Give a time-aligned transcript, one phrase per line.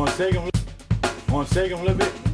[0.00, 0.50] Want to take them?
[1.28, 2.29] Want to take them a little bit?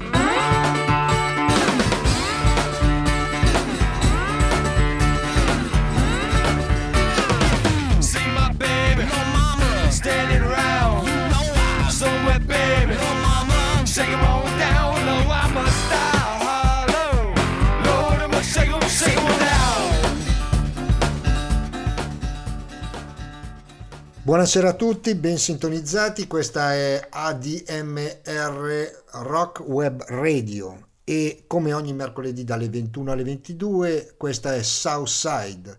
[24.26, 30.88] Buonasera a tutti, ben sintonizzati, questa è ADMR Rock Web Radio.
[31.04, 35.78] E come ogni mercoledì dalle 21 alle 22 questa è Southside,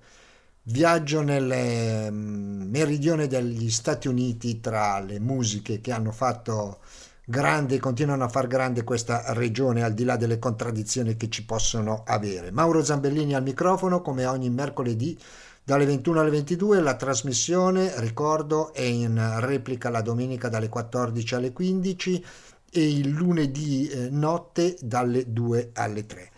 [0.63, 6.79] viaggio nel mm, meridione degli Stati Uniti tra le musiche che hanno fatto
[7.25, 11.43] grande e continuano a far grande questa regione al di là delle contraddizioni che ci
[11.43, 12.51] possono avere.
[12.51, 15.19] Mauro Zambellini al microfono come ogni mercoledì
[15.67, 21.51] dalle 21 alle 22 la trasmissione, ricordo, è in replica la domenica dalle 14 alle
[21.51, 22.25] 15
[22.71, 26.29] e il lunedì eh, notte dalle 2 alle 3.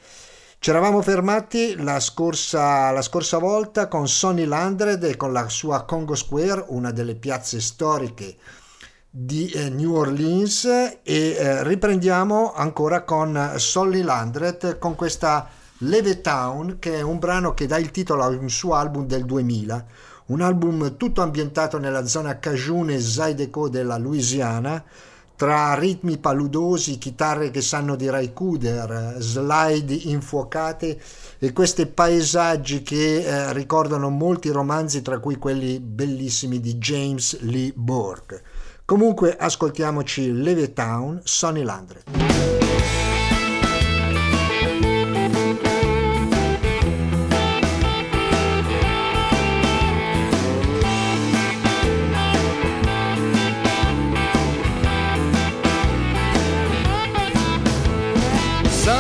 [0.58, 5.86] Ci eravamo fermati la scorsa, la scorsa volta con Sonny Landred e con la sua
[5.86, 8.36] Congo Square, una delle piazze storiche
[9.12, 16.98] di eh, New Orleans e eh, riprendiamo ancora con Sonny Landred con questa Levittown che
[16.98, 19.86] è un brano che dà il titolo a un suo album del 2000
[20.28, 24.84] un album tutto ambientato nella zona Cajun e Zydeco della Louisiana
[25.40, 31.00] tra ritmi paludosi, chitarre che sanno di Raikuder, slide infuocate
[31.40, 37.72] e questi paesaggi che eh, ricordano molti romanzi tra cui quelli bellissimi di James Lee
[37.74, 38.44] Burke.
[38.84, 42.59] Comunque ascoltiamoci Levittown, Sonny Landry.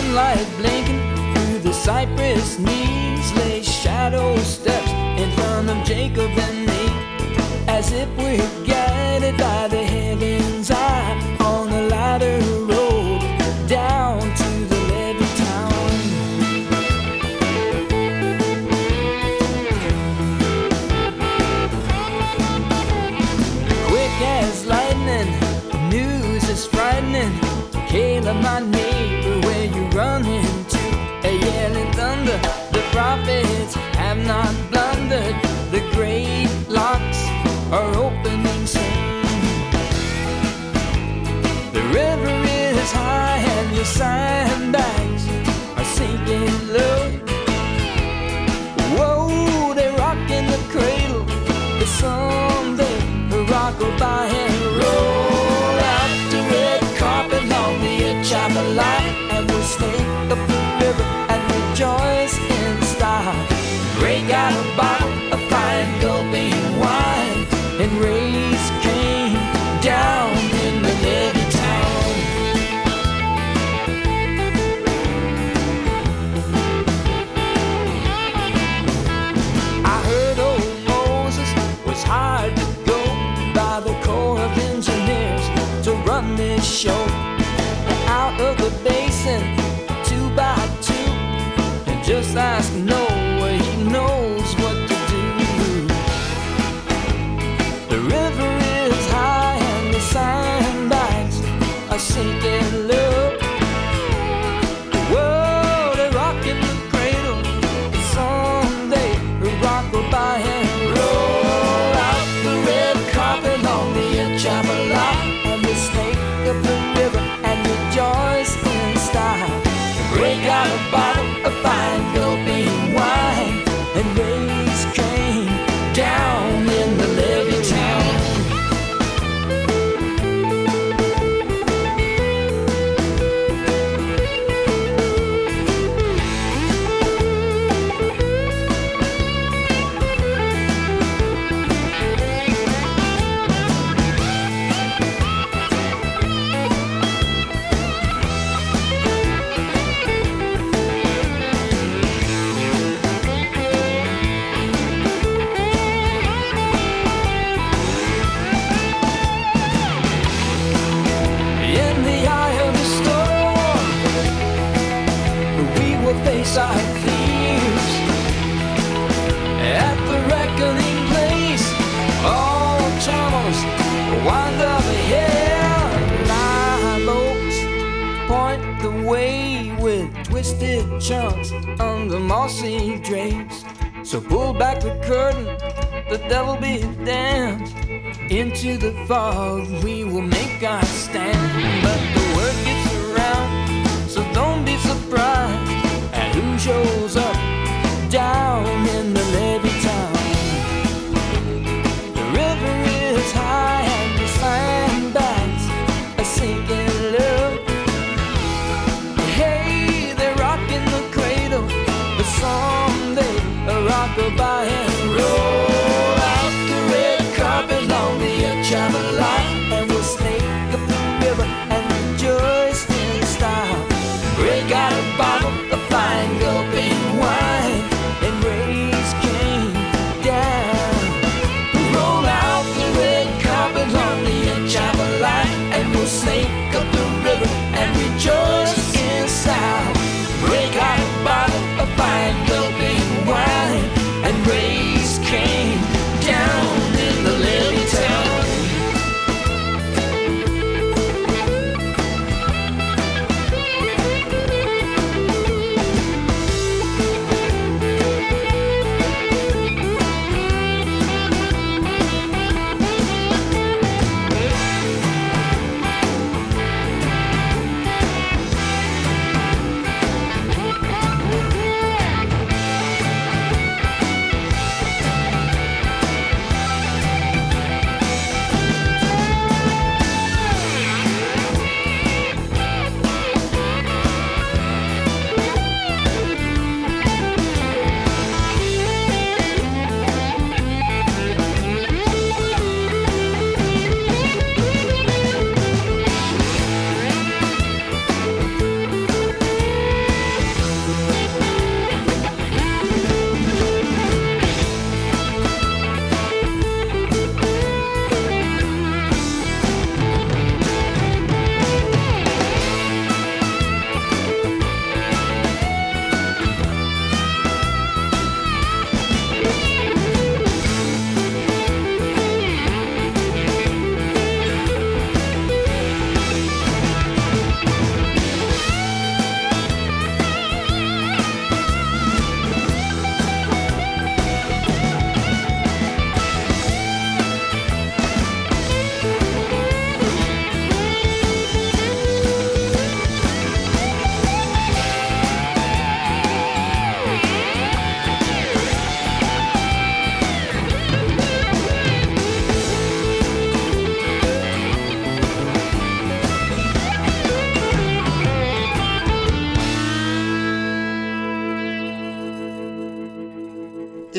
[0.09, 3.31] Sunlight blinking through the cypress knees.
[3.33, 4.89] Lay shadow steps
[5.21, 6.83] in front of Jacob and me
[7.67, 12.39] as if we're guided by the heaven's eye on a ladder
[44.01, 44.38] and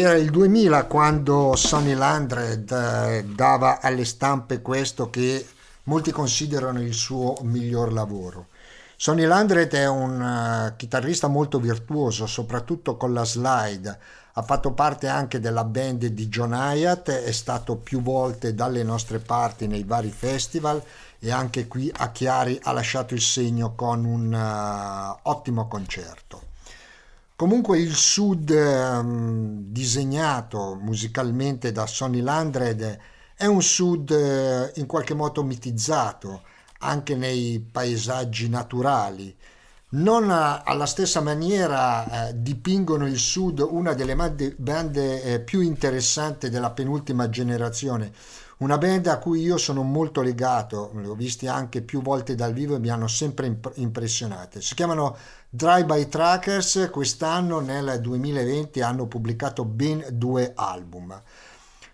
[0.01, 5.47] Era il 2000 quando Sonny Landred eh, dava alle stampe questo che
[5.85, 8.47] molti considerano il suo miglior lavoro.
[8.97, 13.99] Sonny Landred è un eh, chitarrista molto virtuoso, soprattutto con la slide.
[14.33, 19.19] Ha fatto parte anche della band di John Hyatt, è stato più volte dalle nostre
[19.19, 20.83] parti nei vari festival
[21.19, 26.49] e anche qui a Chiari ha lasciato il segno con un eh, ottimo concerto.
[27.41, 32.99] Comunque il sud ehm, disegnato musicalmente da Sonny Landred
[33.35, 36.43] è un sud eh, in qualche modo mitizzato
[36.81, 39.35] anche nei paesaggi naturali.
[39.93, 46.51] Non alla stessa maniera eh, dipingono il sud una delle mad- bande eh, più interessanti
[46.51, 48.13] della penultima generazione,
[48.59, 52.53] una band a cui io sono molto legato, li ho visti anche più volte dal
[52.53, 54.61] vivo e mi hanno sempre imp- impressionato.
[54.61, 55.17] Si chiamano
[55.53, 61.21] Drive-By Trackers, quest'anno nel 2020 hanno pubblicato ben due album.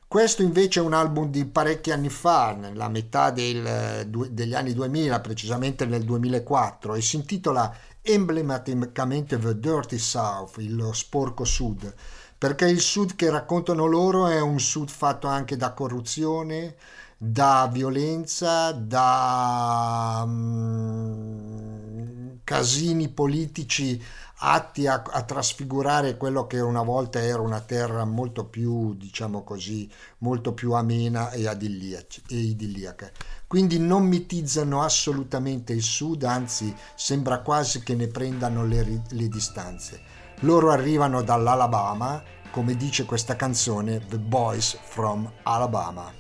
[0.06, 5.20] Questo invece è un album di parecchi anni fa, nella metà del- degli anni 2000,
[5.20, 11.92] precisamente nel 2004, e si intitola emblematicamente The Dirty South, il sporco sud,
[12.36, 16.76] perché il sud che raccontano loro è un sud fatto anche da corruzione,
[17.16, 24.00] da violenza, da mm, casini politici
[24.38, 29.90] atti a, a trasfigurare quello che una volta era una terra molto più, diciamo così,
[30.18, 33.10] molto più amena e, e idilliaca.
[33.48, 40.00] Quindi non mitizzano assolutamente il sud, anzi sembra quasi che ne prendano le, le distanze.
[40.40, 42.22] Loro arrivano dall'Alabama,
[42.52, 46.12] come dice questa canzone, The Boys from Alabama.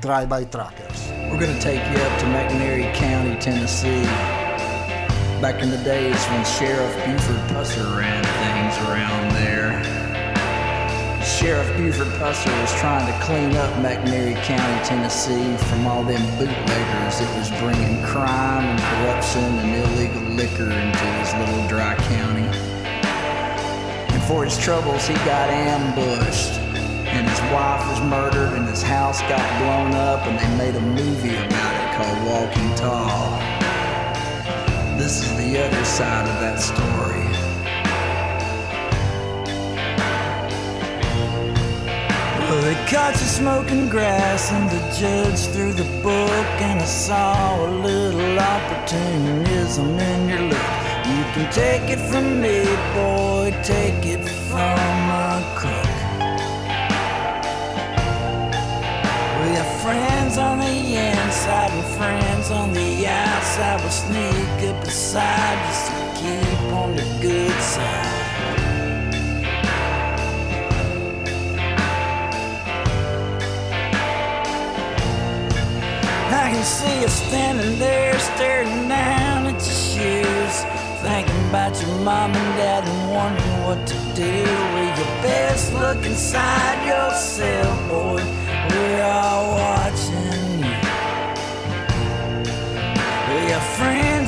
[0.00, 1.10] Drive-by Trackers.
[1.30, 4.39] We're to take you up to McNairy County, Tennessee.
[5.40, 9.72] Back in the days when Sheriff Buford Pusser ran things around there.
[11.24, 17.20] Sheriff Buford Pusser was trying to clean up McNairy County, Tennessee from all them bootleggers
[17.20, 22.44] that was bringing crime and corruption and illegal liquor into his little dry county.
[24.12, 26.60] And for his troubles, he got ambushed.
[27.08, 30.80] And his wife was murdered, and his house got blown up, and they made a
[30.80, 33.39] movie about it called Walking Tall.
[35.00, 37.24] This is the other side of that story.
[42.38, 47.64] Well, they caught you smoking grass, and the judge threw the book, and I saw
[47.64, 50.70] a little opportunism in your look.
[51.14, 55.00] You can take it from me, boy, take it from
[55.56, 55.79] crook.
[60.40, 63.80] On the inside and friends on the outside.
[63.80, 68.30] We'll sneak up beside just to keep on the good side.
[76.32, 80.64] I can see you standing there staring down at your shoes.
[81.02, 84.44] Thinking about your mom and dad and wondering what to do.
[84.44, 88.22] Well, you best look inside yourself, boy.
[88.70, 89.54] We're all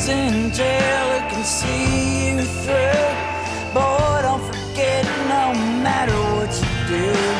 [0.03, 3.75] friends in jail who can see you through.
[3.75, 7.32] Boy, don't forget, no matter what you do,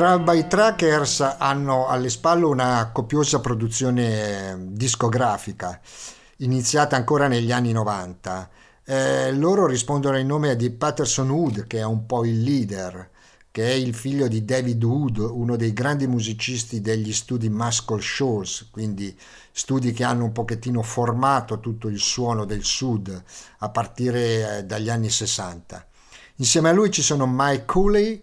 [0.00, 5.78] I Drive-By Trackers hanno alle spalle una copiosa produzione discografica,
[6.38, 8.48] iniziata ancora negli anni 90.
[8.82, 13.10] Eh, loro rispondono in nome di Patterson Wood, che è un po' il leader,
[13.50, 18.68] che è il figlio di David Wood, uno dei grandi musicisti degli studi Muscle Shoals,
[18.70, 19.14] quindi
[19.52, 23.22] studi che hanno un pochettino formato tutto il suono del sud
[23.58, 25.86] a partire eh, dagli anni 60.
[26.36, 28.22] Insieme a lui ci sono Mike Cooley,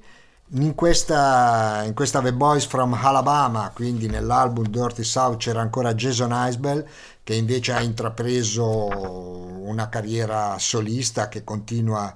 [0.51, 6.31] in questa, in questa The Boys from Alabama, quindi nell'album Dirty South c'era ancora Jason
[6.33, 6.85] Isbell
[7.23, 12.13] che invece ha intrapreso una carriera solista che continua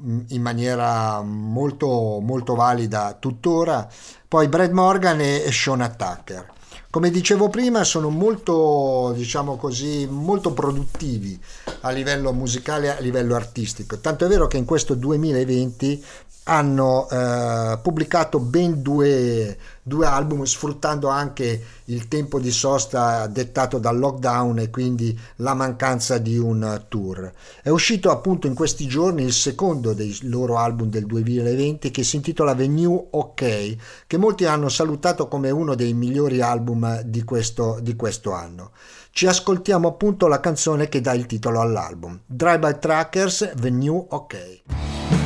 [0.00, 3.86] mm, in maniera molto, molto valida tuttora.
[4.26, 6.54] Poi Brad Morgan e, e Sean Attacker.
[6.88, 11.38] Come dicevo prima, sono molto, diciamo così, molto produttivi
[11.80, 13.98] a livello musicale, a livello artistico.
[13.98, 16.02] Tanto è vero che in questo 2020
[16.48, 23.98] hanno eh, pubblicato ben due, due, album sfruttando anche il tempo di sosta dettato dal
[23.98, 27.32] lockdown e quindi la mancanza di un tour.
[27.62, 32.16] È uscito appunto in questi giorni il secondo dei loro album del 2020 che si
[32.16, 33.76] intitola The New OK,
[34.06, 38.70] che molti hanno salutato come uno dei migliori album di questo, di questo anno.
[39.10, 44.06] Ci ascoltiamo appunto la canzone che dà il titolo all'album, Drive by Trackers The New
[44.10, 45.25] OK.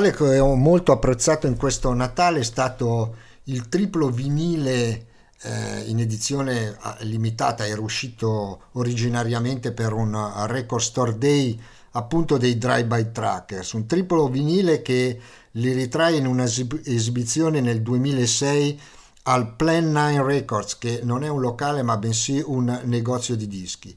[0.00, 5.06] Regalo che ho molto apprezzato in questo Natale è stato il triplo vinile
[5.42, 11.60] eh, in edizione ah, limitata era uscito originariamente per un record store day
[11.92, 15.20] appunto dei drive-by trackers, un triplo vinile che
[15.52, 18.80] li ritrae in un'esibizione nel 2006
[19.24, 23.96] al Plan 9 Records, che non è un locale ma bensì un negozio di dischi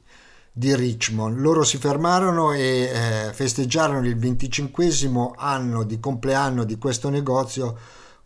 [0.58, 1.38] di Richmond.
[1.38, 4.90] Loro si fermarono e eh, festeggiarono il 25
[5.36, 7.78] anno di compleanno di questo negozio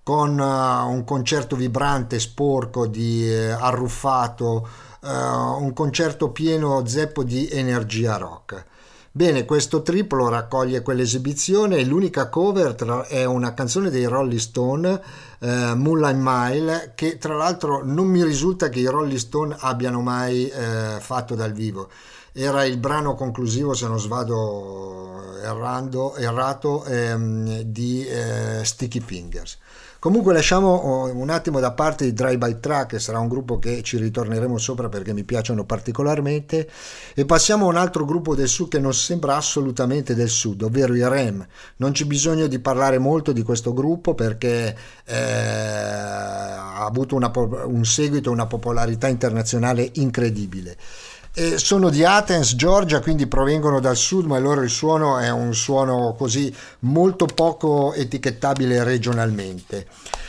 [0.02, 4.68] con uh, un concerto vibrante, sporco, di uh, arruffato,
[5.02, 8.66] uh, un concerto pieno zeppo di energia rock.
[9.14, 15.02] Bene, questo triplo raccoglie quell'esibizione e l'unica cover tra, è una canzone dei Rolling Stone,
[15.40, 20.48] eh, Moonlight Mile, che tra l'altro non mi risulta che i Rolling Stone abbiano mai
[20.48, 21.90] eh, fatto dal vivo.
[22.34, 29.58] Era il brano conclusivo, se non svado errando, errato, ehm, di eh, Sticky Fingers.
[30.00, 33.60] Comunque lasciamo oh, un attimo da parte i Drive by Track, che sarà un gruppo
[33.60, 36.68] che ci ritorneremo sopra perché mi piacciono particolarmente,
[37.14, 40.96] e passiamo a un altro gruppo del sud che non sembra assolutamente del sud, ovvero
[40.96, 41.46] i REM.
[41.76, 47.86] Non c'è bisogno di parlare molto di questo gruppo perché eh, ha avuto una, un
[47.86, 50.78] seguito, una popolarità internazionale incredibile.
[51.34, 55.54] Eh, sono di Athens, Georgia, quindi provengono dal sud, ma il loro suono è un
[55.54, 59.88] suono così molto poco etichettabile regionalmente.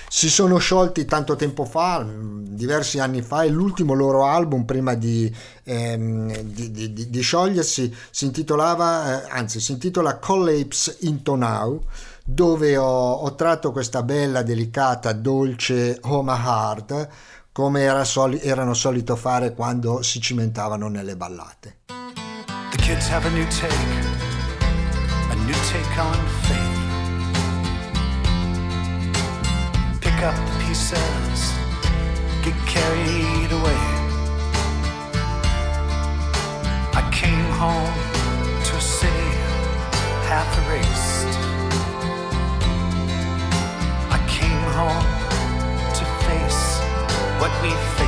[0.09, 5.35] Si sono sciolti tanto tempo fa, diversi anni fa, e l'ultimo loro album, prima di,
[5.65, 11.83] ehm, di, di, di sciogliersi, si intitolava, eh, anzi, si intitola Collapse into Now
[12.25, 17.09] dove ho, ho, tratto questa bella, delicata, dolce Home Heart
[17.53, 21.81] come era soli- erano solito fare quando si cimentavano nelle ballate.
[22.71, 23.75] The kids have a new take,
[25.31, 26.81] a new take on faith.
[30.01, 31.53] Pick up the pieces,
[32.43, 34.01] get carried away.
[36.95, 37.93] I came home
[38.65, 39.37] to a city
[40.27, 41.39] half erased.
[44.11, 45.22] I came home
[47.43, 48.02] what we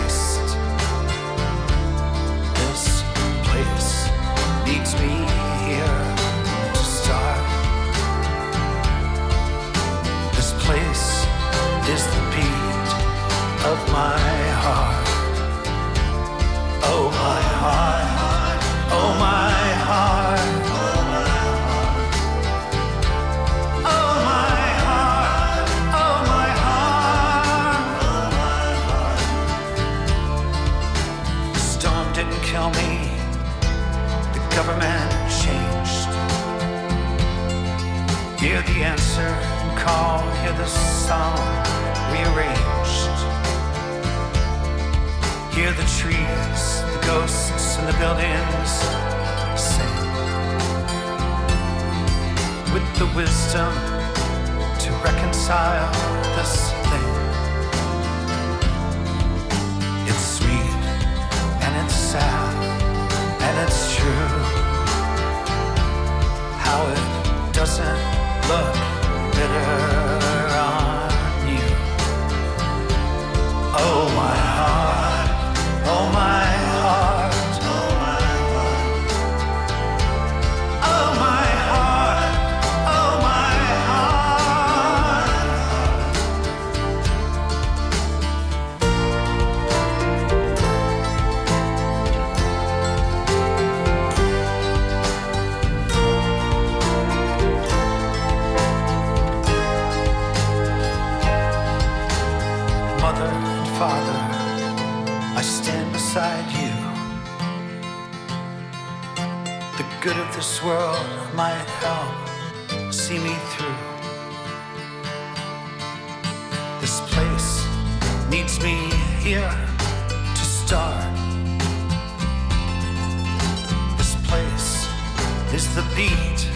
[125.54, 126.48] is the beat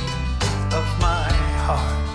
[0.75, 1.31] of my
[1.65, 2.08] heart.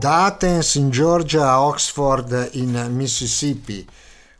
[0.00, 3.86] Da Athens in Georgia a Oxford in Mississippi.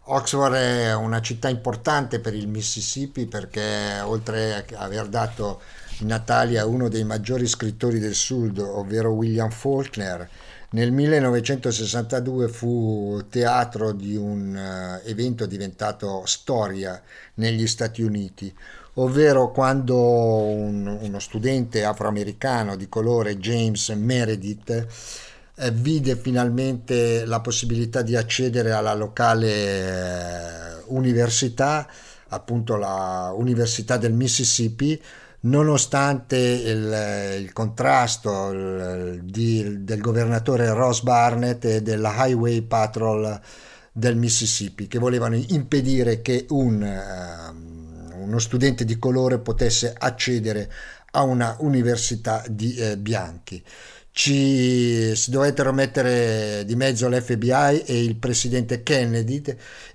[0.04, 5.60] Oxford è una città importante per il Mississippi perché oltre a aver dato
[5.98, 10.26] natali a uno dei maggiori scrittori del sud, ovvero William Faulkner,
[10.70, 17.02] nel 1962 fu teatro di un eh, evento diventato storia
[17.34, 18.50] negli Stati Uniti,
[18.94, 24.86] ovvero quando un- uno studente afroamericano di colore, James Meredith,
[25.60, 29.48] eh, vide finalmente la possibilità di accedere alla locale
[30.78, 31.88] eh, università,
[32.28, 35.00] appunto la Università del Mississippi,
[35.42, 43.40] nonostante il, il contrasto il- di- del governatore Ross Barnett e della Highway Patrol
[43.92, 50.70] del Mississippi, che volevano impedire che un, ehm, uno studente di colore potesse accedere
[51.12, 53.62] a una università di eh, bianchi.
[54.12, 59.40] Ci si dovettero mettere di mezzo l'FBI e il presidente Kennedy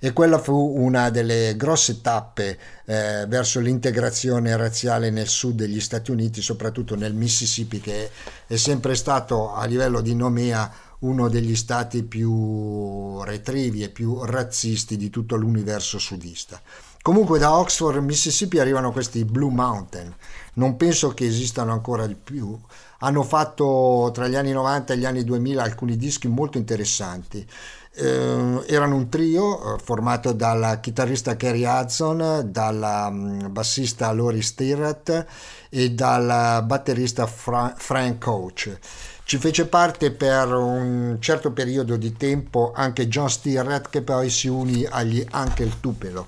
[0.00, 6.10] e quella fu una delle grosse tappe eh, verso l'integrazione razziale nel sud degli Stati
[6.10, 8.10] Uniti, soprattutto nel Mississippi, che
[8.46, 14.96] è sempre stato a livello di nomea uno degli stati più retrivi e più razzisti
[14.96, 16.60] di tutto l'universo sudista.
[17.06, 20.12] Comunque da Oxford, Mississippi arrivano questi Blue Mountain,
[20.54, 22.58] non penso che esistano ancora di più.
[22.98, 27.46] Hanno fatto tra gli anni 90 e gli anni 2000 alcuni dischi molto interessanti.
[27.94, 35.26] Eh, erano un trio eh, formato dal chitarrista Kerry Hudson, dalla mm, bassista Lori Stirrat
[35.68, 38.78] e dal batterista Fra- Frank Coach.
[39.22, 44.48] Ci fece parte per un certo periodo di tempo anche John Stirrat che poi si
[44.48, 46.26] unì agli Uncle Tupelo.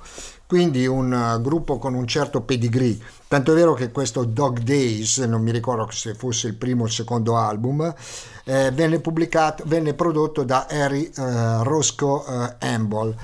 [0.48, 2.96] Quindi un eh, gruppo con un certo pedigree.
[3.28, 6.86] Tanto è vero che questo Dog Days, non mi ricordo se fosse il primo o
[6.86, 7.94] il secondo album,
[8.44, 9.02] eh, venne
[9.66, 13.14] venne prodotto da Harry eh, Roscoe eh, Amble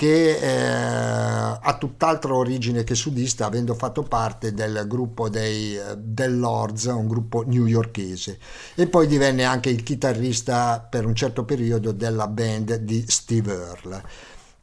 [0.00, 6.38] che eh, ha tutt'altra origine che sudista, avendo fatto parte del gruppo dei eh, Del
[6.38, 8.38] Lords, un gruppo newyorkese,
[8.76, 14.02] e poi divenne anche il chitarrista per un certo periodo della band di Steve Earle.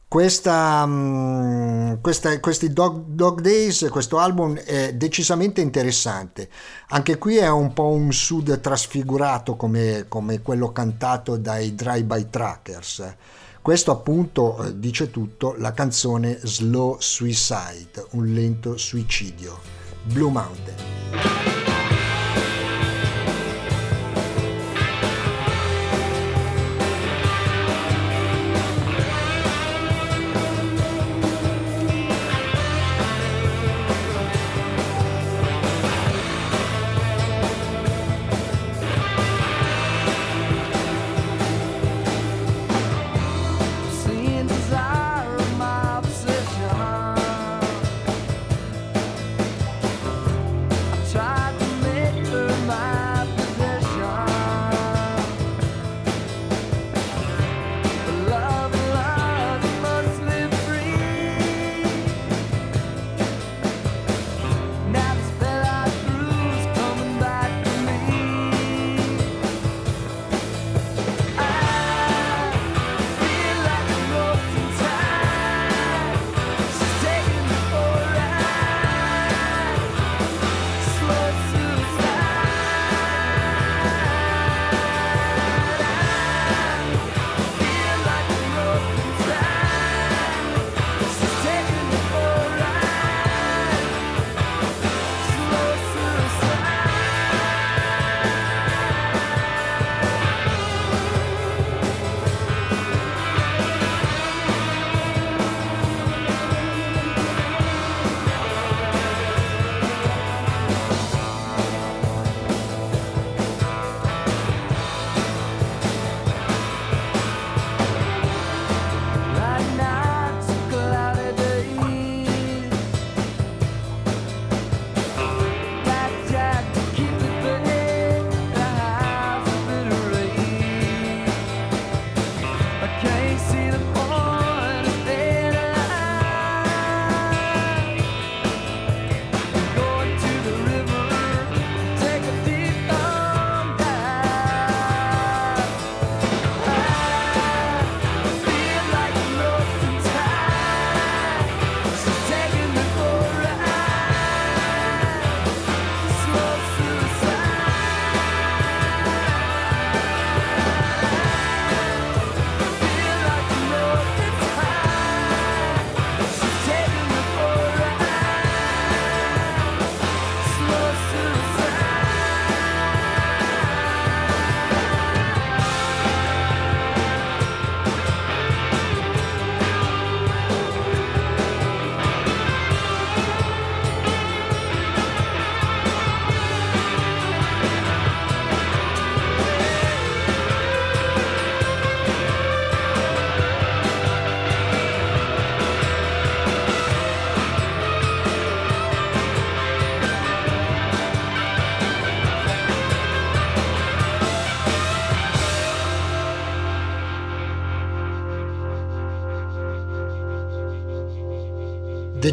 [0.08, 6.48] Questa, mm, questa- questi Dog, Dog Days, questo album è decisamente interessante.
[6.88, 13.16] Anche qui è un po' un sud trasfigurato come, come quello cantato dai Drive-By Trackers.
[13.60, 19.58] Questo appunto eh, dice tutto, la canzone Slow Suicide, un lento suicidio.
[20.04, 20.76] Blue Mountain.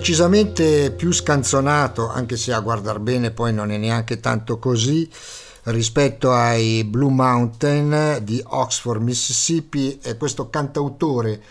[0.05, 5.09] Decisamente più scanzonato, anche se a guardar bene poi non è neanche tanto così,
[5.63, 11.41] rispetto ai Blue Mountain di Oxford, Mississippi, è questo cantautore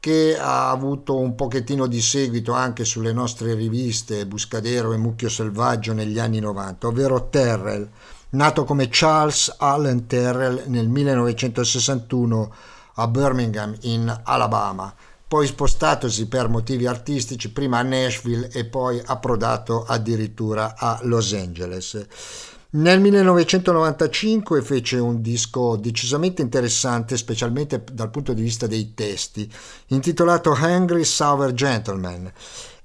[0.00, 5.92] che ha avuto un pochettino di seguito anche sulle nostre riviste Buscadero e Mucchio Selvaggio
[5.92, 7.88] negli anni 90, ovvero Terrell,
[8.30, 12.54] nato come Charles Allen Terrell nel 1961
[12.94, 14.92] a Birmingham in Alabama
[15.32, 22.06] poi spostatosi per motivi artistici prima a Nashville e poi approdato addirittura a Los Angeles.
[22.72, 29.50] Nel 1995 fece un disco decisamente interessante, specialmente dal punto di vista dei testi,
[29.86, 32.30] intitolato Hungry Sour Gentleman,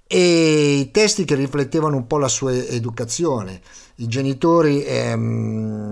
[0.08, 3.60] e i testi che riflettevano un po' la sua educazione.
[4.00, 5.88] I genitori ehm,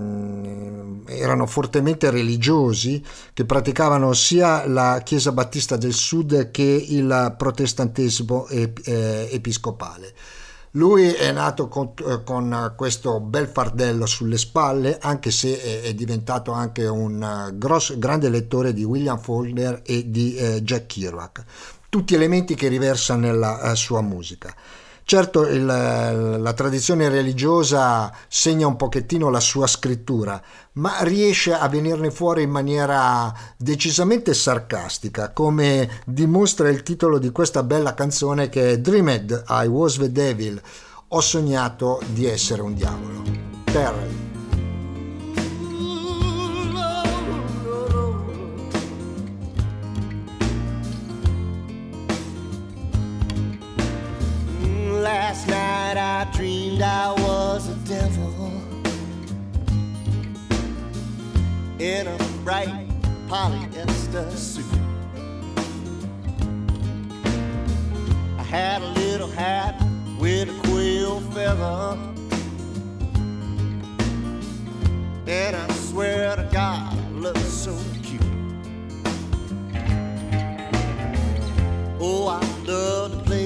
[1.06, 8.72] erano fortemente religiosi, che praticavano sia la Chiesa Battista del Sud che il protestantesimo eh,
[9.32, 10.14] episcopale.
[10.72, 15.94] Lui è nato con, eh, con, questo bel fardello sulle spalle, anche se è, è
[15.94, 21.44] diventato anche un grosso, grande lettore di William Faulkner e di eh, Jack Kerouac
[21.88, 24.54] tutti elementi che riversa nella uh, sua musica.
[25.08, 30.42] Certo il, la tradizione religiosa segna un pochettino la sua scrittura,
[30.72, 37.62] ma riesce a venirne fuori in maniera decisamente sarcastica, come dimostra il titolo di questa
[37.62, 40.60] bella canzone che è Dreamed I Was the Devil,
[41.06, 43.22] ho sognato di essere un diavolo.
[43.66, 44.25] Terrell.
[56.76, 58.52] Dreamed I was a devil
[61.78, 62.88] in a bright
[63.28, 64.64] polyester suit.
[68.38, 69.74] I had a little hat
[70.18, 71.98] with a quill feather.
[75.28, 78.22] And I swear to God, I look so cute.
[81.98, 83.45] Oh, I love playing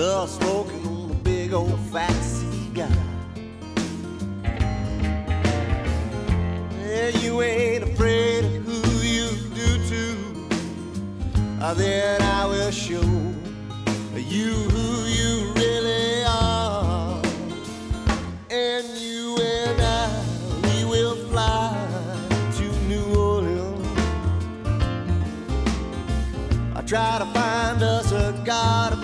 [0.00, 2.88] love smoking on a big old fat cigar.
[6.82, 10.02] Yeah, you ain't afraid of who you do to.
[11.60, 13.10] Uh, then I will show
[14.16, 17.20] you who you really are.
[18.48, 20.24] And you and I,
[20.62, 21.76] we will fly
[22.56, 23.86] to New Orleans.
[26.74, 28.99] I try to find us a God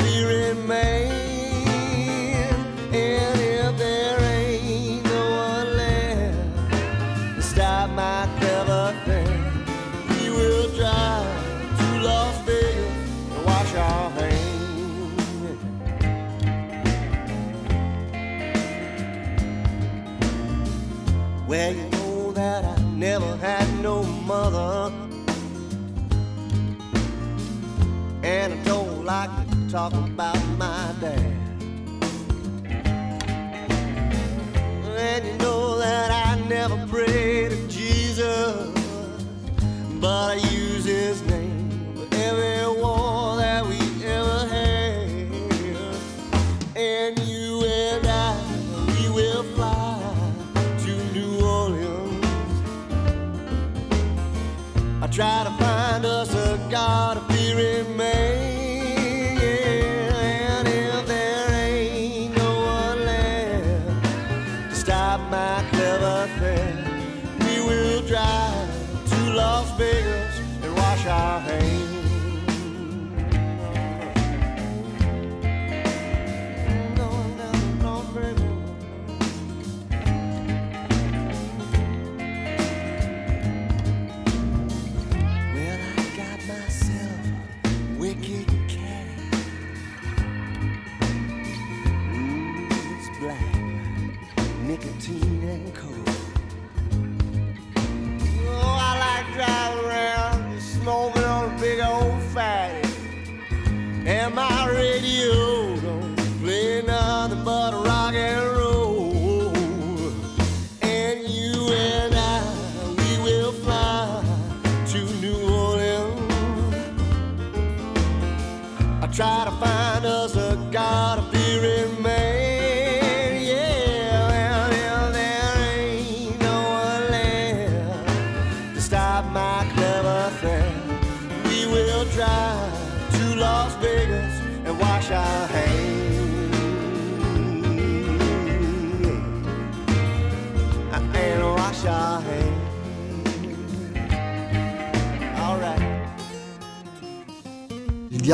[29.69, 31.19] talk about my dad.
[34.99, 38.71] And you know that I never prayed to Jesus,
[40.01, 45.09] but I use his name for every war that we ever had.
[46.77, 48.37] And you and I,
[48.87, 49.99] we will fly
[50.85, 52.25] to New Orleans.
[55.03, 55.66] I try to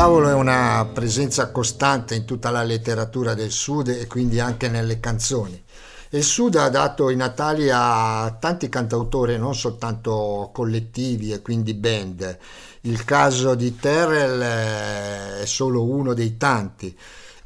[0.02, 4.98] diavolo è una presenza costante in tutta la letteratura del Sud e quindi anche nelle
[4.98, 5.62] canzoni.
[6.10, 12.36] Il Sud ha dato i natali a tanti cantautori, non soltanto collettivi e quindi band.
[12.80, 16.98] Il caso di Terrell eh, è solo uno dei tanti.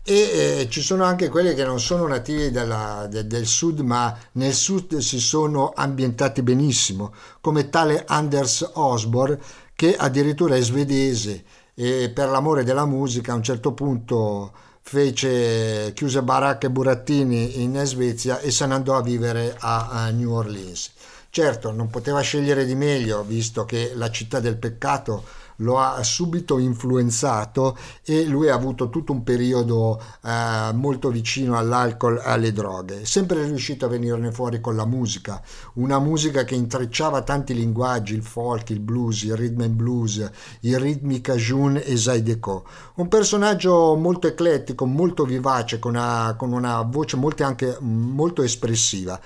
[0.03, 4.17] E eh, ci sono anche quelli che non sono nativi della- de- del sud, ma
[4.33, 9.39] nel sud si sono ambientati benissimo, come tale Anders Osborne,
[9.75, 11.45] che addirittura è svedese
[11.79, 14.51] e per l'amore della musica a un certo punto
[14.81, 20.11] fece, chiuse baracche e burattini in Svezia e se ne andò a vivere a, a
[20.11, 20.93] New Orleans.
[21.29, 25.23] Certo, non poteva scegliere di meglio, visto che la città del peccato
[25.57, 32.21] lo ha subito influenzato e lui ha avuto tutto un periodo eh, molto vicino all'alcol
[32.23, 33.05] alle droghe.
[33.05, 35.41] Sempre riuscito a venirne fuori con la musica,
[35.75, 40.31] una musica che intrecciava tanti linguaggi, il folk, il blues, il rhythm and blues,
[40.61, 42.65] il ritmi cajun e zydeco.
[42.97, 49.19] Un personaggio molto eclettico, molto vivace, con una, con una voce molto, anche, molto espressiva.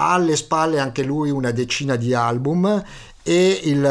[0.00, 2.82] Ha alle spalle anche lui una decina di album
[3.28, 3.88] e il, eh,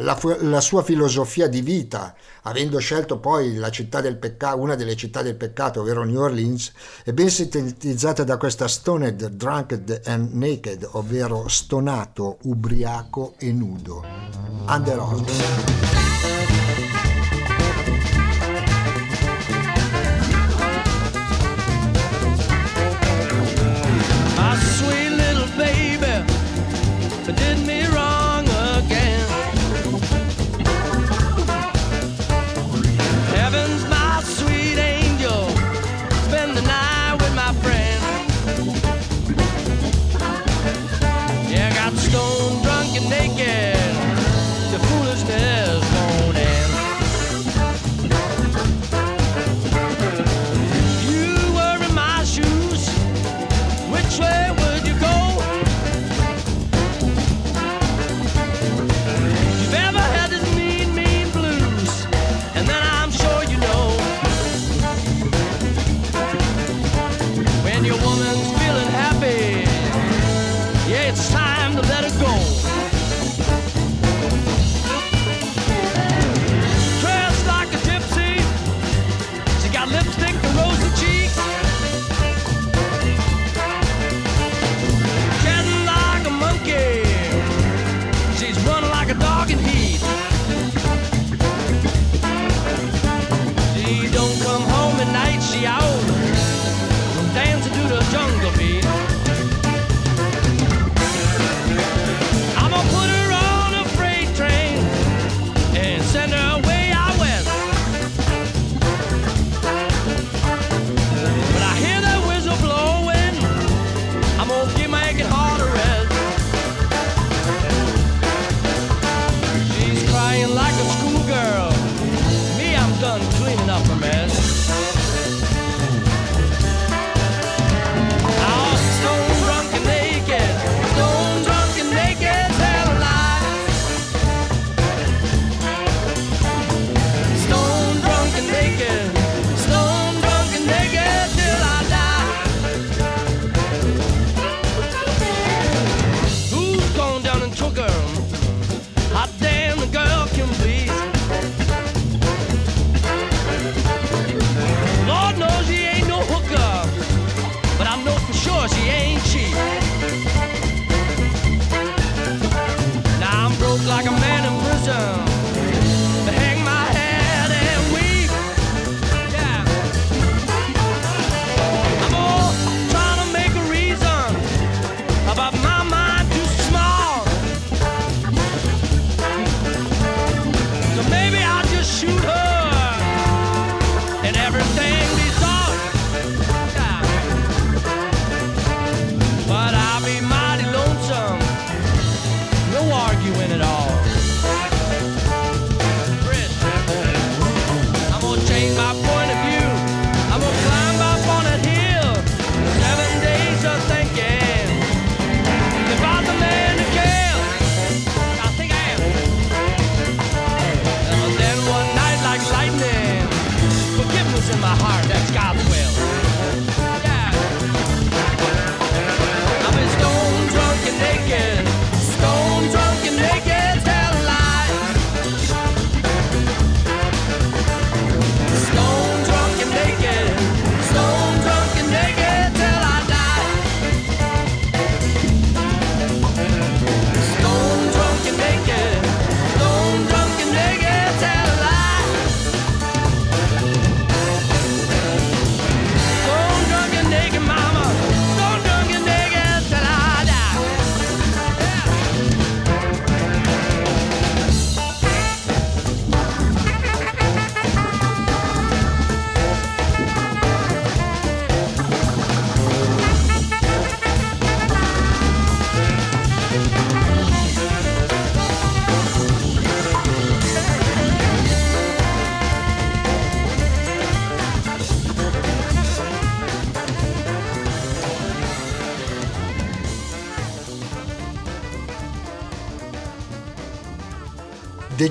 [0.00, 3.56] la, la sua filosofia di vita, avendo scelto poi
[4.18, 6.70] peccato, una delle città del peccato, ovvero New Orleans,
[7.02, 14.04] è ben sintetizzata da questa stoned, drunked and naked, ovvero stonato, ubriaco e nudo.
[14.68, 16.14] Under Osborne.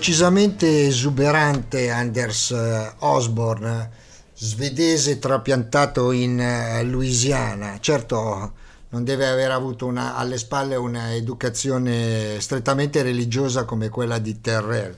[0.03, 3.89] Decisamente esuberante Anders eh, Osborne,
[4.33, 7.77] svedese trapiantato in eh, Louisiana.
[7.79, 8.51] Certo,
[8.89, 14.97] non deve aver avuto una- alle spalle una educazione strettamente religiosa come quella di Terrell,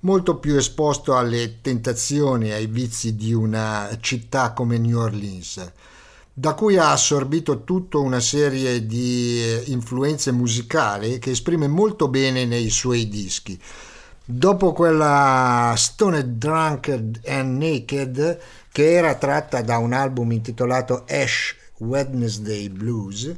[0.00, 5.72] molto più esposto alle tentazioni e ai vizi di una città come New Orleans
[6.34, 12.44] da cui ha assorbito tutta una serie di eh, influenze musicali che esprime molto bene
[12.46, 13.58] nei suoi dischi.
[14.34, 16.88] Dopo quella Stoned Drunk
[17.26, 18.40] and Naked,
[18.72, 23.30] che era tratta da un album intitolato Ash Wednesday Blues,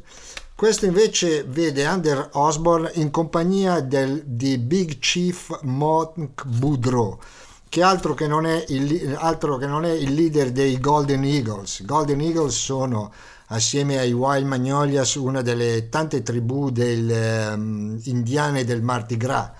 [0.54, 7.18] questo invece vede Under Osborne in compagnia del- di Big Chief Monk Boudreau,
[7.68, 11.84] che altro che, non è il, altro che non è il leader dei Golden Eagles.
[11.84, 13.12] Golden Eagles sono
[13.46, 19.50] assieme ai Wild Magnolias una delle tante tribù del, ehm, indiane del Mardi Gras,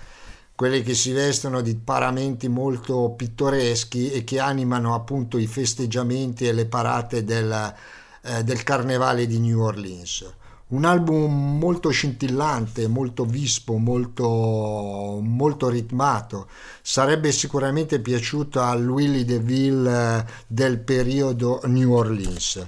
[0.55, 6.53] quelle che si vestono di paramenti molto pittoreschi e che animano appunto i festeggiamenti e
[6.53, 7.73] le parate del,
[8.21, 10.33] eh, del carnevale di New Orleans.
[10.67, 16.47] Un album molto scintillante, molto vispo, molto, molto ritmato.
[16.81, 22.65] Sarebbe sicuramente piaciuto al Willie DeVille eh, del periodo New Orleans.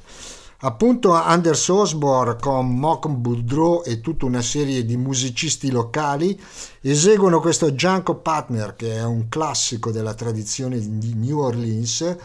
[0.60, 6.40] Appunto Anders Osborne con Mock Boudreau e tutta una serie di musicisti locali
[6.82, 12.16] eseguono questo Junko Partner che è un classico della tradizione di New Orleans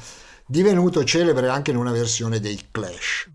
[0.47, 3.31] divenuto celebre anche in una versione dei Clash.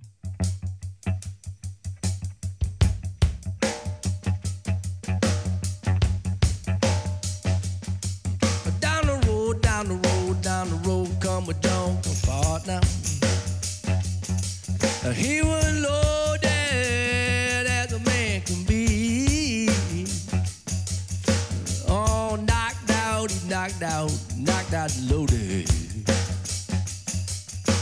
[24.87, 25.69] Out loaded.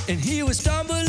[0.08, 1.08] And he was stumbling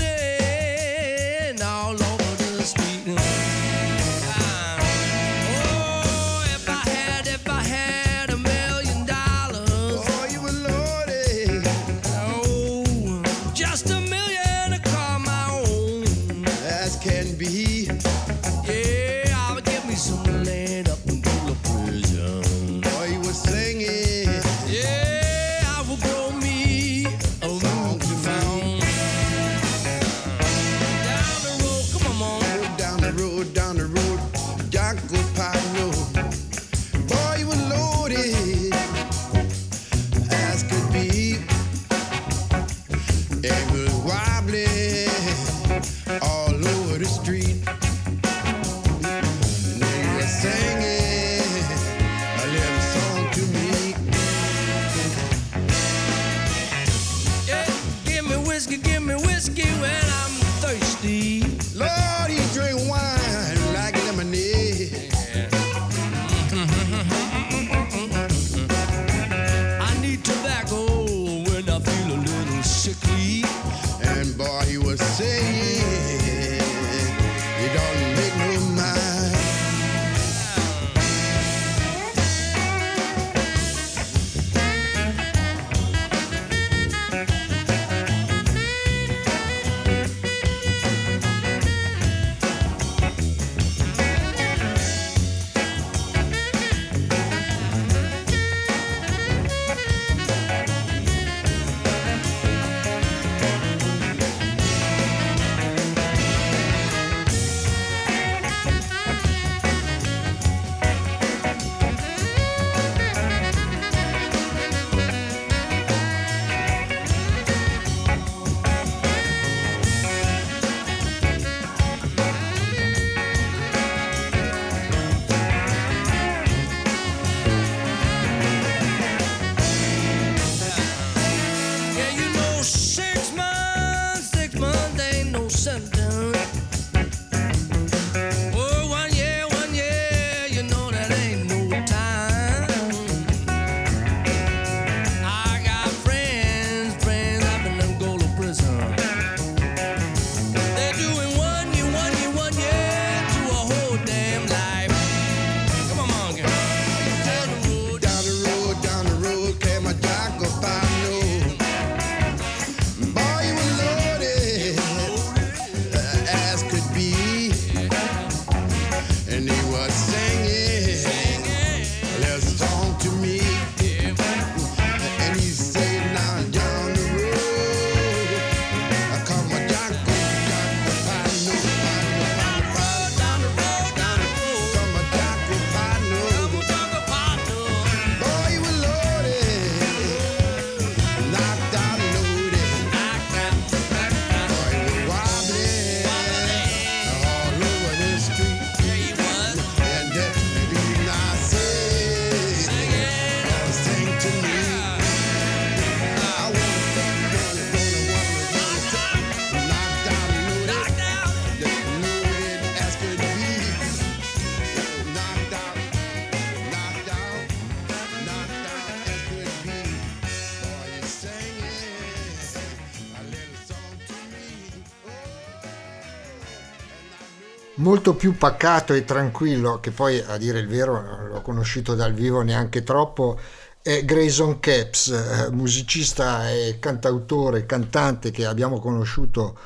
[228.06, 232.12] molto più pacato e tranquillo, che poi a dire il vero non l'ho conosciuto dal
[232.12, 233.36] vivo neanche troppo,
[233.82, 239.58] è Grayson Caps, eh, musicista e cantautore, cantante che abbiamo conosciuto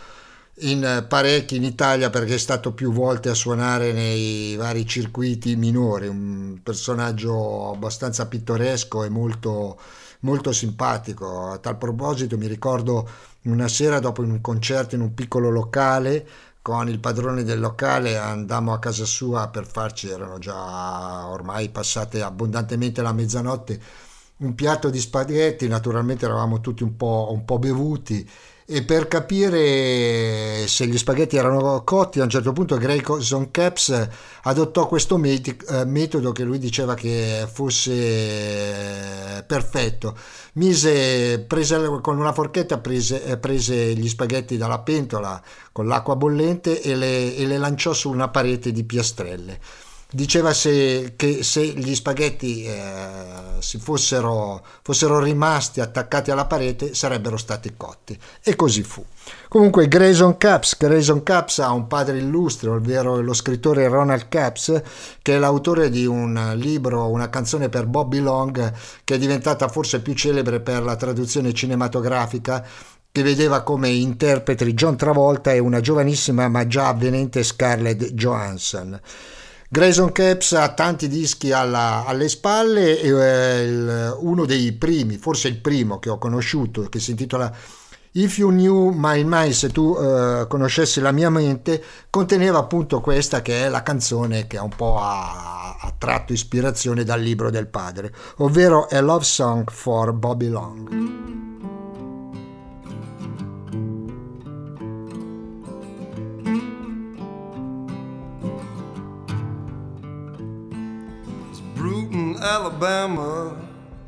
[0.61, 5.57] in eh, parecchi in Italia perché è stato più volte a suonare nei vari circuiti
[5.57, 9.79] minori, un personaggio abbastanza pittoresco e molto,
[10.21, 11.51] molto simpatico.
[11.51, 13.07] A tal proposito mi ricordo
[13.43, 16.27] una sera dopo un concerto in un piccolo locale
[16.63, 22.23] con il padrone del locale andammo a casa sua per farci, erano già ormai passate
[22.23, 23.81] abbondantemente la mezzanotte,
[24.39, 28.29] un piatto di spaghetti, naturalmente eravamo tutti un po', un po bevuti
[28.73, 34.09] e per capire se gli spaghetti erano cotti a un certo punto Grayson Caps
[34.43, 40.17] adottò questo met- metodo che lui diceva che fosse perfetto.
[40.53, 45.43] Mise prese, con una forchetta prese, prese, gli spaghetti dalla pentola
[45.73, 49.59] con l'acqua bollente e le, e le lanciò su una parete di piastrelle
[50.13, 57.75] diceva se, che se gli spaghetti eh, fossero, fossero, rimasti attaccati alla parete sarebbero stati
[57.77, 59.05] cotti e così fu.
[59.49, 64.83] Comunque Grayson Caps, Grayson Caps ha un padre illustre, ovvero lo scrittore Ronald Caps,
[65.23, 68.73] che è l'autore di un libro, una canzone per Bobby Long,
[69.05, 72.67] che è diventata forse più celebre per la traduzione cinematografica
[73.13, 79.01] che vedeva come interpreti John Travolta e una giovanissima ma già avvenente Scarlett Johansson.
[79.73, 85.47] Grayson Caps ha tanti dischi alla, alle spalle e eh, il, uno dei primi, forse
[85.47, 87.55] il primo che ho conosciuto, che si intitola
[88.13, 93.43] If You Knew My Mind, se tu uh, conoscessi la mia mente, conteneva appunto questa
[93.43, 98.13] che è la canzone che un po' ha, ha tratto ispirazione dal libro del padre,
[98.39, 101.50] ovvero A Love Song for Bobby Long.
[112.43, 113.55] Alabama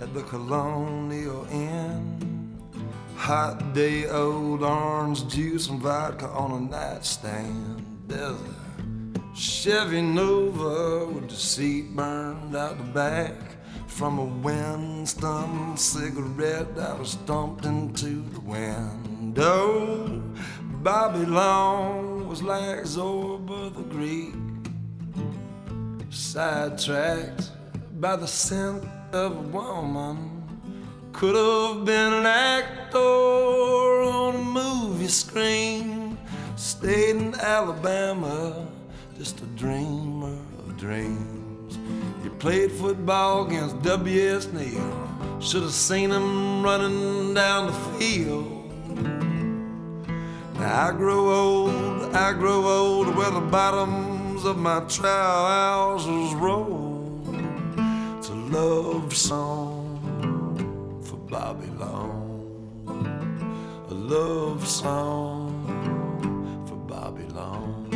[0.00, 2.58] at the Colonial Inn.
[3.14, 7.86] Hot day, old orange juice and vodka on a nightstand.
[8.08, 13.34] There's a Chevy Nova with the seat burned out the back.
[13.86, 20.22] From a Winston cigarette that was dumped into the window.
[20.82, 24.34] Bobby Long was like Zorba the Greek,
[26.08, 27.50] sidetracked
[28.02, 28.82] by the scent
[29.12, 30.42] of a woman.
[31.12, 36.18] Could have been an actor on a movie screen.
[36.56, 38.66] Stayed in Alabama,
[39.16, 41.78] just a dreamer of dreams.
[42.24, 44.48] He played football against W.S.
[44.52, 45.38] Neal.
[45.40, 48.68] Should have seen him running down the field.
[50.54, 56.81] Now I grow old, I grow old where the bottoms of my trousers roll
[58.52, 62.84] love song for Bobby Long.
[63.88, 65.64] A love song
[66.66, 67.88] for Bobby Long.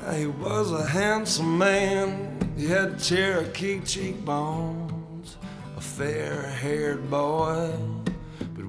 [0.00, 2.54] Now he was a handsome man.
[2.56, 5.36] He had Cherokee cheekbones,
[5.76, 7.70] a fair haired boy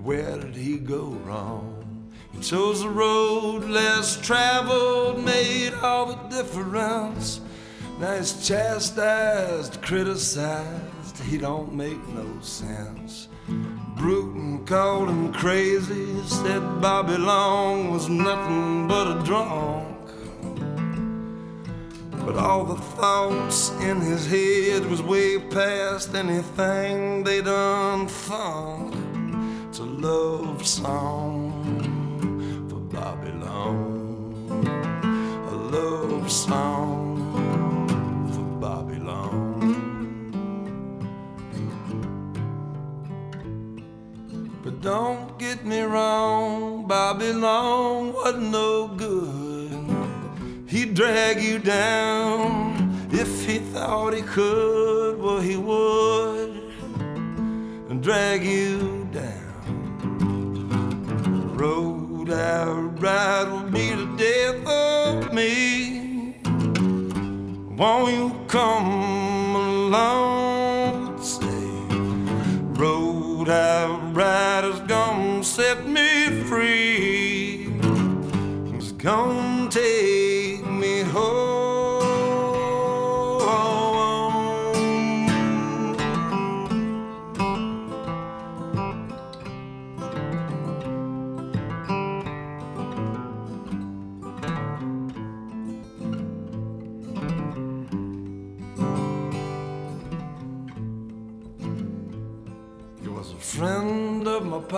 [0.10, 2.12] where did he go wrong?
[2.32, 7.42] He chose a road less traveled, made all the difference.
[8.00, 13.28] Now he's chastised, criticized, he don't make no sense.
[13.98, 19.96] Bruton called him crazy, said Bobby Long was nothing but a drunk.
[22.26, 29.09] But all the thoughts in his head was way past anything they done thunk
[29.78, 31.54] a love song
[32.68, 34.50] for Bobby Long.
[35.48, 37.22] A love song
[38.34, 39.60] for Bobby Long.
[44.64, 49.70] But don't get me wrong, Bobby Long wasn't no good.
[50.68, 55.20] He'd drag you down if he thought he could.
[55.20, 56.70] Well, he would
[57.90, 58.99] and drag you
[61.60, 66.36] road out ride me to death of me.
[67.76, 70.39] Won't you come along?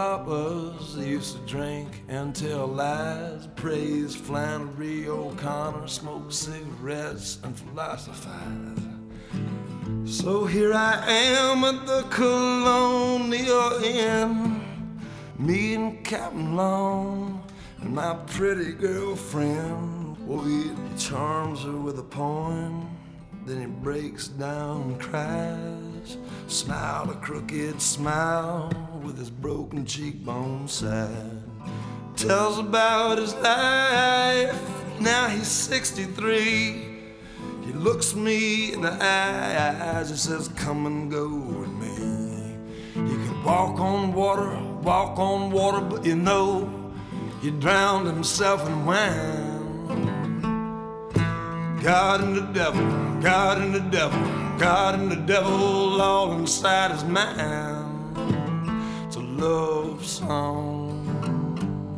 [0.01, 0.97] Papa's.
[0.97, 8.79] Used to drink and tell lies, praise Flannery O'Connor, smoke cigarettes and philosophize.
[10.05, 14.61] So here I am at the Colonial Inn,
[15.37, 17.43] meeting Captain Long
[17.81, 20.17] and my pretty girlfriend.
[20.27, 22.89] Well, he charms her with a poem,
[23.45, 26.17] then he breaks down and cries.
[26.47, 31.43] Smiled a crooked smile with his broken cheekbone sad.
[32.15, 34.59] Tells about his life,
[34.99, 36.91] now he's 63.
[37.65, 42.57] He looks me in the eyes and says, Come and go with me.
[42.93, 46.69] He could walk on water, walk on water, but you know,
[47.41, 49.51] he drowned himself in wine.
[51.81, 52.83] God and the devil,
[53.21, 54.19] God and the devil,
[54.59, 57.80] God and the devil all inside his mind.
[59.41, 61.01] Love song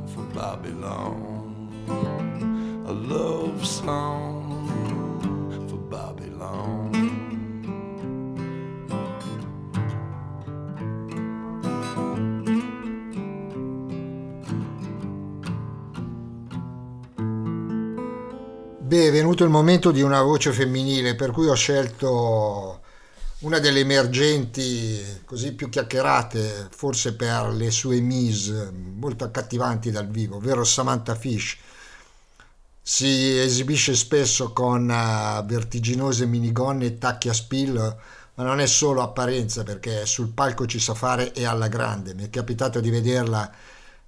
[0.06, 0.70] for Bobby.
[2.86, 4.66] A love song
[5.68, 6.32] for Bobby.
[18.80, 22.83] Beh, è venuto il momento di una voce femminile, per cui ho scelto
[23.44, 30.38] una delle emergenti, così più chiacchierate, forse per le sue mise molto accattivanti dal vivo,
[30.38, 31.58] ovvero Samantha Fish.
[32.82, 37.76] Si esibisce spesso con eh, vertiginose minigonne e tacchi a spill,
[38.36, 42.14] ma non è solo apparenza perché sul palco ci sa fare e alla grande.
[42.14, 43.50] Mi è capitato di vederla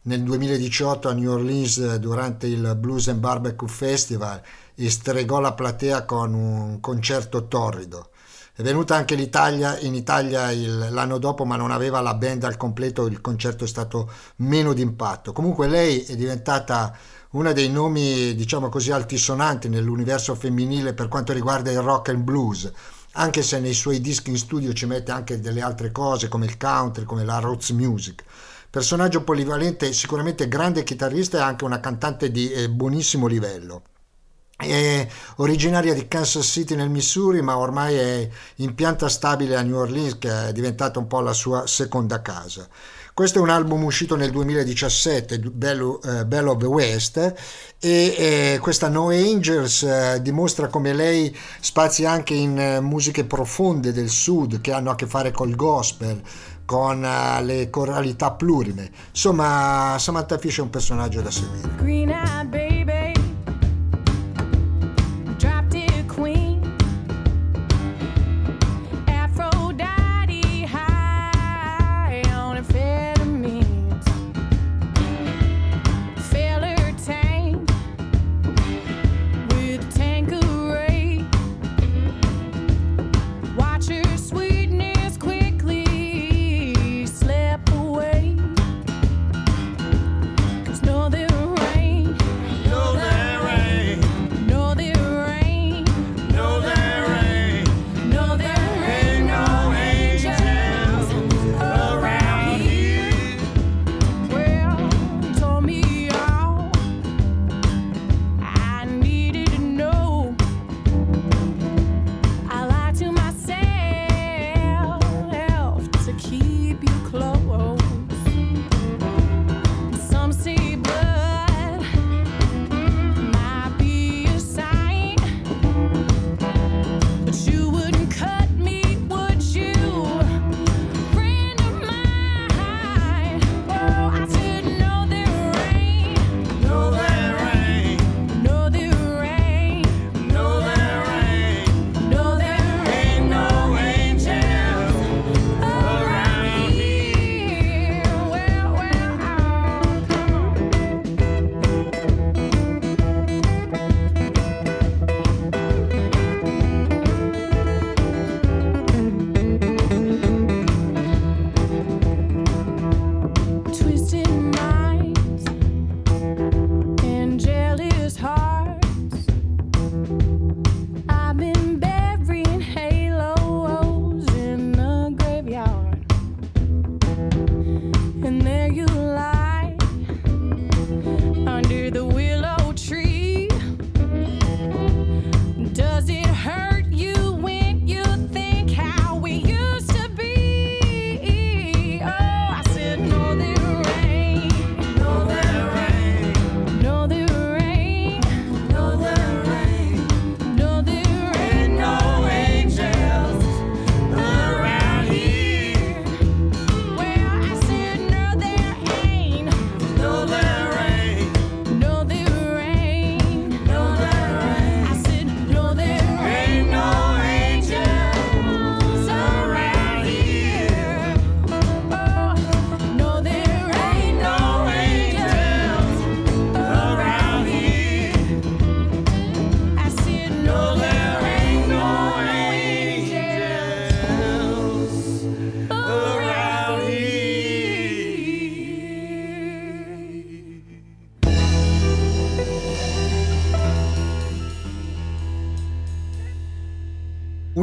[0.04, 4.42] nel 2018 a New Orleans eh, durante il Blues and Barbecue Festival
[4.76, 8.12] e stregò la platea con un concerto torrido.
[8.58, 12.56] È venuta anche l'Italia, in Italia il- l'anno dopo, ma non aveva la band al
[12.56, 15.34] completo, il concerto è stato meno d'impatto.
[15.34, 16.96] Comunque lei è diventata
[17.32, 22.72] una dei nomi, diciamo così, altisonanti nell'universo femminile per quanto riguarda il rock and blues,
[23.16, 26.56] anche se nei suoi dischi in studio ci mette anche delle altre cose come il
[26.56, 28.24] country, come la roots music.
[28.70, 33.82] Personaggio polivalente, sicuramente grande chitarrista e anche una cantante di eh, buonissimo livello.
[34.58, 39.76] È originaria di Kansas City nel Missouri, ma ormai è in pianta stabile a New
[39.78, 42.66] Orleans, che è diventata un po' la sua seconda casa.
[43.14, 47.34] Questo è un album uscito nel 2017, Bell, eh, Bell of the West, e
[47.80, 54.10] eh, questa No Angels eh, dimostra come lei spazi anche in eh, musiche profonde del
[54.10, 56.22] sud che hanno a che fare col gospel,
[56.66, 58.90] con eh, le coralità plurime.
[59.10, 61.70] Insomma, Samantha Fish è un personaggio da seguire.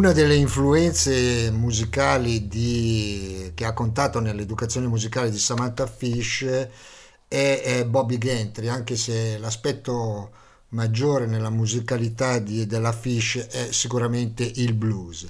[0.02, 6.68] Una delle influenze musicali di- che ha contato nell'educazione musicale di Samantha Fish è,
[7.28, 10.32] è Bobby Gentry, anche se l'aspetto
[10.70, 15.24] maggiore nella musicalità di- della Fish è sicuramente il blues.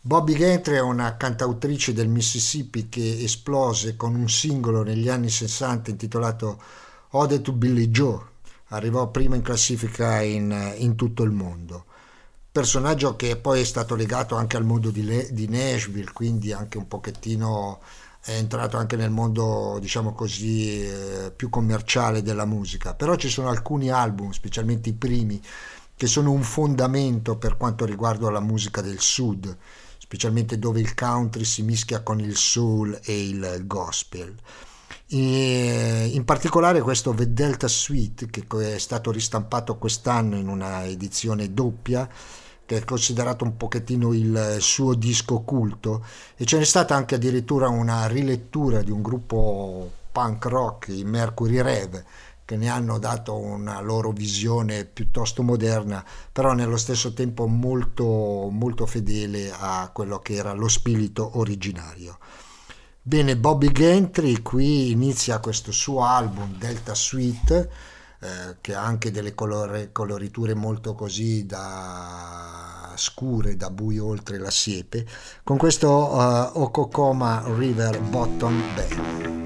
[0.00, 5.90] Bobby Gentry è una cantautrice del Mississippi che esplose con un singolo negli anni 60
[5.90, 6.62] intitolato
[7.10, 8.20] Ode to Billy Joe.
[8.66, 11.86] Arrivò prima in classifica in, in tutto il mondo.
[12.56, 16.78] Personaggio che poi è stato legato anche al mondo di, Le- di Nashville, quindi anche
[16.78, 17.80] un pochettino
[18.24, 22.94] è entrato anche nel mondo, diciamo così, eh, più commerciale della musica.
[22.94, 25.38] Però ci sono alcuni album, specialmente i primi,
[25.94, 29.54] che sono un fondamento per quanto riguarda la musica del sud,
[29.98, 34.34] specialmente dove il country si mischia con il soul e il gospel.
[35.08, 42.08] In particolare questo The Delta Suite che è stato ristampato quest'anno in una edizione doppia
[42.66, 46.04] che è considerato un pochettino il suo disco culto
[46.36, 51.62] e ce n'è stata anche addirittura una rilettura di un gruppo punk rock, i Mercury
[51.62, 52.04] Rev,
[52.44, 58.86] che ne hanno dato una loro visione piuttosto moderna, però nello stesso tempo molto, molto
[58.86, 62.18] fedele a quello che era lo spirito originario.
[63.02, 67.70] Bene, Bobby Gentry qui inizia questo suo album Delta Suite,
[68.20, 74.50] eh, che ha anche delle colore- coloriture molto così da scure, da buio oltre la
[74.50, 75.06] siepe,
[75.44, 79.45] con questo eh, Okokoma River Bottom Band.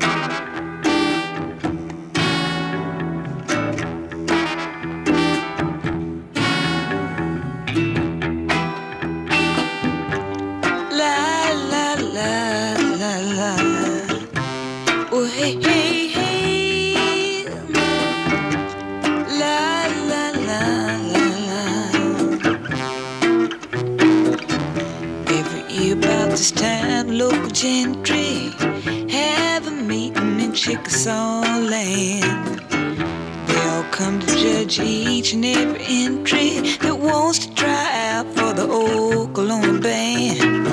[30.70, 32.60] Chickasaw land.
[33.48, 38.52] They all come to judge each and every entry that wants to try out for
[38.52, 40.68] the Oklahoma band.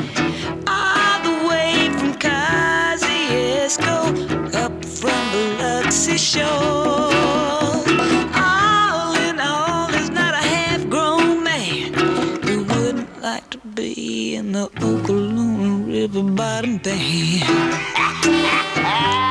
[0.68, 4.14] All the way from Kosciuszko
[4.54, 6.46] up from Biloxi shore.
[8.38, 11.92] All in all, there's not a half-grown man
[12.44, 17.74] who wouldn't like to be in the Oklahoma River Bottom Band.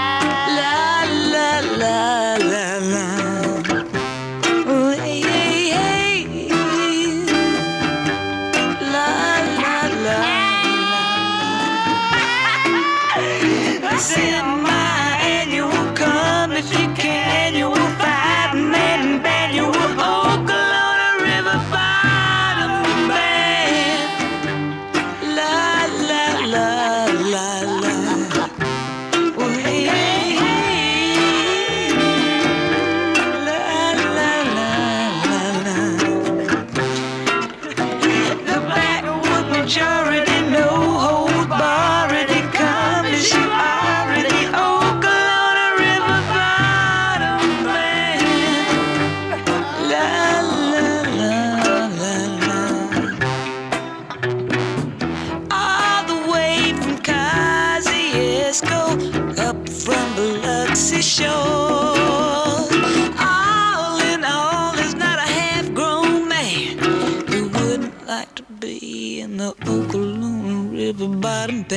[70.98, 71.70] Band.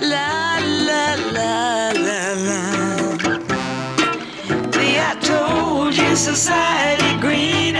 [0.00, 2.60] La la la la la.
[4.70, 7.76] See, I told you society, green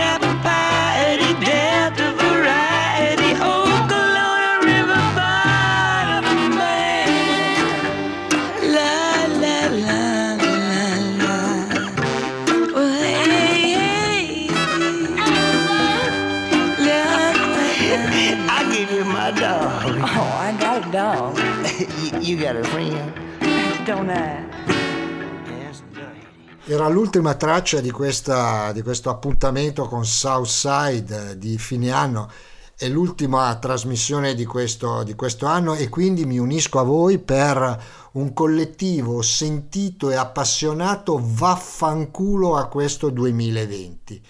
[26.69, 32.29] Era l'ultima traccia di, questa- di questo appuntamento con Southside eh, di fine anno.
[32.75, 37.83] È l'ultima trasmissione di questo, di questo anno e quindi mi unisco a voi per
[38.11, 44.21] un collettivo sentito e appassionato vaffanculo a questo 2020.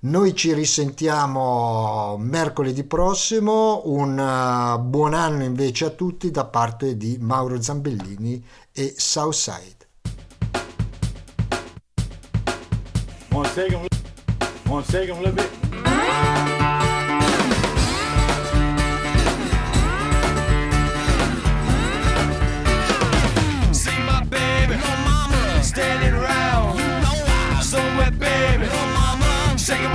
[0.00, 7.16] Noi ci risentiamo mercoledì prossimo, un eh, buon anno invece a tutti da parte di
[7.18, 9.77] Mauro Zambellini e Southside.
[13.38, 13.86] Wanna shake them?
[14.66, 15.50] Wanna shake them a little bit?
[23.72, 26.78] See my baby, no mama, standing around.
[26.78, 27.24] You know
[27.54, 28.66] I'm so wet, baby.
[28.66, 29.92] no mama, shaking